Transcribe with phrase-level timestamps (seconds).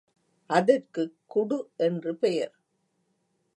[0.49, 2.53] அதற்குக் குடு என்று பெயர்.